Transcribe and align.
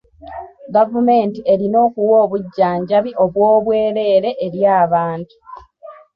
Gavumenti 0.75 1.39
erina 1.53 1.77
okuwa 1.87 2.15
obujjanjabi 2.25 3.11
obw'obwereere 3.23 4.29
eri 4.45 4.61
abantu. 4.81 5.35